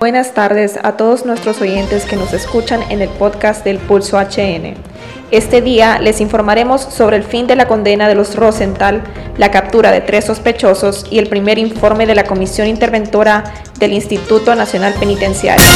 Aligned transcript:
Buenas 0.00 0.32
tardes 0.32 0.78
a 0.84 0.92
todos 0.92 1.26
nuestros 1.26 1.60
oyentes 1.60 2.04
que 2.04 2.14
nos 2.14 2.32
escuchan 2.32 2.84
en 2.88 3.02
el 3.02 3.08
podcast 3.08 3.64
del 3.64 3.78
Pulso 3.78 4.16
HN. 4.16 4.76
Este 5.32 5.60
día 5.60 5.98
les 5.98 6.20
informaremos 6.20 6.82
sobre 6.82 7.16
el 7.16 7.24
fin 7.24 7.48
de 7.48 7.56
la 7.56 7.66
condena 7.66 8.06
de 8.06 8.14
los 8.14 8.36
Rosenthal, 8.36 9.02
la 9.38 9.50
captura 9.50 9.90
de 9.90 10.00
tres 10.00 10.26
sospechosos 10.26 11.04
y 11.10 11.18
el 11.18 11.26
primer 11.26 11.58
informe 11.58 12.06
de 12.06 12.14
la 12.14 12.22
Comisión 12.22 12.68
Interventora 12.68 13.42
del 13.80 13.92
Instituto 13.92 14.54
Nacional 14.54 14.94
Penitenciario. 15.00 15.66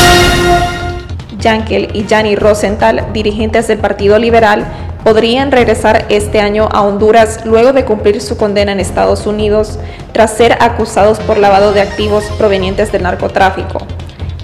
Yankel 1.40 1.88
y 1.92 2.06
Gianni 2.06 2.36
Rosenthal, 2.36 3.04
dirigentes 3.12 3.66
del 3.66 3.78
Partido 3.78 4.20
Liberal, 4.20 4.64
podrían 5.02 5.50
regresar 5.50 6.06
este 6.10 6.40
año 6.40 6.68
a 6.70 6.82
Honduras 6.82 7.44
luego 7.44 7.72
de 7.72 7.84
cumplir 7.84 8.20
su 8.20 8.36
condena 8.36 8.70
en 8.70 8.78
Estados 8.78 9.26
Unidos 9.26 9.80
tras 10.12 10.32
ser 10.36 10.56
acusados 10.60 11.18
por 11.18 11.38
lavado 11.38 11.72
de 11.72 11.80
activos 11.80 12.22
provenientes 12.38 12.92
del 12.92 13.02
narcotráfico. 13.02 13.84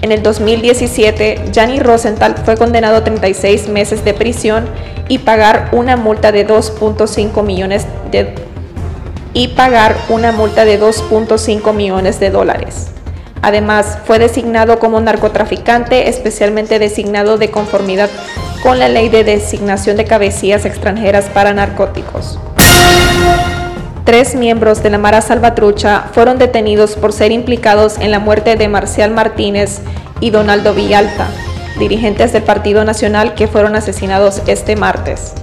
En 0.01 0.11
el 0.13 0.23
2017, 0.23 1.51
Gianni 1.51 1.79
Rosenthal 1.79 2.35
fue 2.45 2.55
condenado 2.55 2.97
a 2.97 3.03
36 3.03 3.67
meses 3.67 4.05
de 4.05 4.13
prisión 4.13 4.65
y 5.09 5.19
pagar 5.19 5.69
una 5.73 5.97
multa 5.97 6.31
de 6.31 6.47
2.5 6.47 7.43
millones 7.43 7.85
de 8.11 8.35
y 9.33 9.49
pagar 9.49 9.95
una 10.09 10.31
multa 10.31 10.65
de 10.65 10.81
2.5 10.81 11.73
millones 11.73 12.19
de 12.19 12.29
dólares. 12.29 12.87
Además, 13.41 13.99
fue 14.05 14.19
designado 14.19 14.79
como 14.79 14.99
narcotraficante 14.99 16.09
especialmente 16.09 16.79
designado 16.79 17.37
de 17.37 17.51
conformidad 17.51 18.09
con 18.63 18.79
la 18.79 18.89
ley 18.89 19.09
de 19.09 19.23
designación 19.23 19.97
de 19.97 20.05
cabecillas 20.05 20.65
extranjeras 20.65 21.25
para 21.25 21.53
narcóticos. 21.53 22.39
Tres 24.09 24.33
miembros 24.33 24.81
de 24.81 24.89
la 24.89 24.97
Mara 24.97 25.21
Salvatrucha 25.21 26.05
fueron 26.13 26.39
detenidos 26.39 26.95
por 26.95 27.13
ser 27.13 27.31
implicados 27.31 27.99
en 27.99 28.09
la 28.09 28.17
muerte 28.17 28.55
de 28.55 28.67
Marcial 28.67 29.11
Martínez 29.11 29.81
y 30.19 30.31
Donaldo 30.31 30.73
Villalta, 30.73 31.27
dirigentes 31.77 32.33
del 32.33 32.41
Partido 32.41 32.83
Nacional 32.83 33.35
que 33.35 33.47
fueron 33.47 33.75
asesinados 33.75 34.41
este 34.47 34.75
martes. 34.75 35.35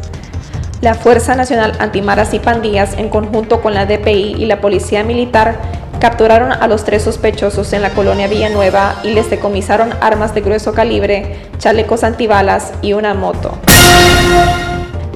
La 0.81 0.95
Fuerza 0.95 1.37
Nacional 1.37 1.75
Antimaras 1.79 2.35
y 2.35 2.41
Pandillas, 2.41 2.95
en 2.99 3.09
conjunto 3.09 3.63
con 3.63 3.73
la 3.73 3.87
DPI 3.87 4.35
y 4.37 4.47
la 4.47 4.61
Policía 4.61 5.05
Militar, 5.05 5.61
capturaron 6.01 6.51
a 6.51 6.67
los 6.67 6.85
tres 6.85 7.05
sospechosos 7.05 7.73
en 7.73 7.83
la 7.83 7.91
colonia 7.91 8.27
Villanueva 8.27 8.97
y 9.05 9.11
les 9.11 9.31
decomisaron 9.31 9.91
armas 10.01 10.35
de 10.35 10.41
grueso 10.41 10.75
calibre, 10.75 11.37
chalecos 11.59 12.03
antibalas 12.03 12.73
y 12.83 12.95
una 12.95 13.15
moto. 13.15 13.57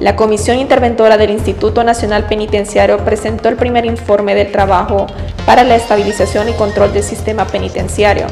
La 0.01 0.15
Comisión 0.15 0.57
Interventora 0.57 1.15
del 1.15 1.29
Instituto 1.29 1.83
Nacional 1.83 2.25
Penitenciario 2.25 2.97
presentó 3.05 3.49
el 3.49 3.55
primer 3.55 3.85
informe 3.85 4.33
del 4.33 4.51
trabajo 4.51 5.05
para 5.45 5.63
la 5.63 5.75
estabilización 5.75 6.49
y 6.49 6.53
control 6.53 6.91
del 6.91 7.03
sistema 7.03 7.45
penitenciario. 7.45 8.25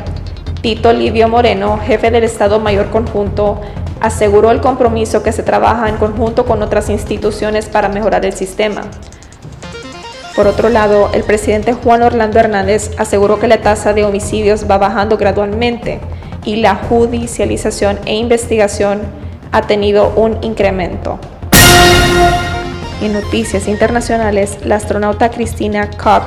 Tito 0.63 0.91
Livio 0.91 1.29
Moreno, 1.29 1.77
jefe 1.77 2.09
del 2.09 2.23
Estado 2.23 2.59
Mayor 2.59 2.89
Conjunto, 2.89 3.61
aseguró 4.01 4.49
el 4.49 4.61
compromiso 4.61 5.21
que 5.21 5.31
se 5.31 5.43
trabaja 5.43 5.87
en 5.89 5.97
conjunto 5.97 6.43
con 6.43 6.63
otras 6.63 6.89
instituciones 6.89 7.67
para 7.67 7.87
mejorar 7.87 8.25
el 8.25 8.33
sistema. 8.33 8.81
Por 10.35 10.47
otro 10.47 10.69
lado, 10.69 11.11
el 11.13 11.21
presidente 11.21 11.73
Juan 11.73 12.01
Orlando 12.01 12.39
Hernández 12.39 12.89
aseguró 12.97 13.39
que 13.39 13.47
la 13.47 13.61
tasa 13.61 13.93
de 13.93 14.05
homicidios 14.05 14.65
va 14.67 14.79
bajando 14.79 15.17
gradualmente 15.17 15.99
y 16.45 16.55
la 16.55 16.73
judicialización 16.73 17.99
e 18.07 18.15
investigación 18.15 19.01
ha 19.51 19.61
tenido 19.67 20.13
un 20.15 20.39
incremento. 20.41 21.19
En 23.01 23.13
noticias 23.13 23.69
internacionales, 23.69 24.57
la 24.65 24.75
astronauta 24.75 25.31
Christina 25.31 25.89
Koch 25.91 26.23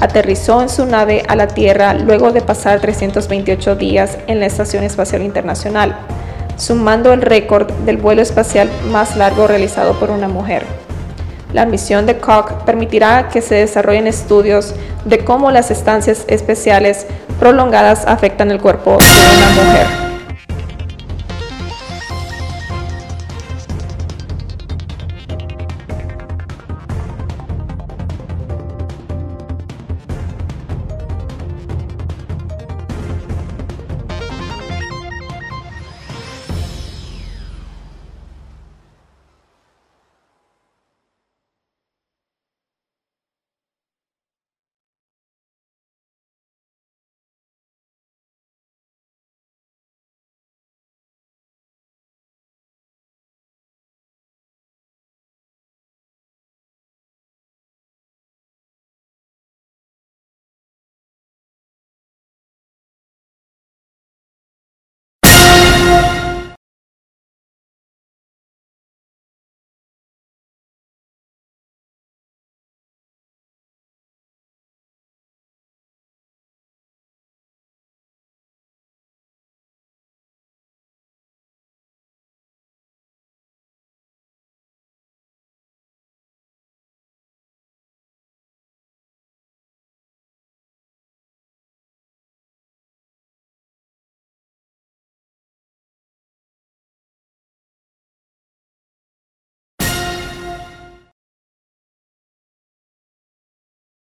aterrizó 0.00 0.60
en 0.60 0.68
su 0.68 0.84
nave 0.84 1.22
a 1.28 1.36
la 1.36 1.46
Tierra 1.46 1.94
luego 1.94 2.32
de 2.32 2.40
pasar 2.40 2.80
328 2.80 3.76
días 3.76 4.18
en 4.26 4.40
la 4.40 4.46
Estación 4.46 4.82
Espacial 4.82 5.22
Internacional, 5.22 5.96
sumando 6.56 7.12
el 7.12 7.22
récord 7.22 7.70
del 7.84 7.98
vuelo 7.98 8.22
espacial 8.22 8.68
más 8.90 9.16
largo 9.16 9.46
realizado 9.46 9.98
por 10.00 10.10
una 10.10 10.26
mujer. 10.26 10.64
La 11.52 11.64
misión 11.64 12.06
de 12.06 12.18
Koch 12.18 12.64
permitirá 12.64 13.28
que 13.28 13.40
se 13.40 13.54
desarrollen 13.54 14.08
estudios 14.08 14.74
de 15.04 15.24
cómo 15.24 15.52
las 15.52 15.70
estancias 15.70 16.24
especiales 16.26 17.06
prolongadas 17.38 18.04
afectan 18.04 18.50
el 18.50 18.60
cuerpo 18.60 18.98
de 18.98 19.36
una 19.36 19.62
mujer. 19.62 20.05